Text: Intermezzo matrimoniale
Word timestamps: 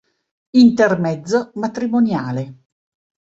Intermezzo 0.55 1.51
matrimoniale 1.61 2.43